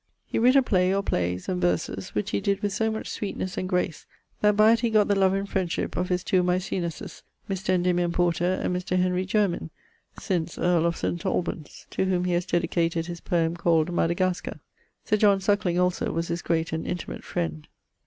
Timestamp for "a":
0.55-0.63